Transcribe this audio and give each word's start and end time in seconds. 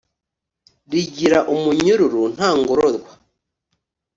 Rigira 0.91 1.39
umunyururu 1.53 2.21
nta 2.35 2.49
ngororwa 2.59 3.11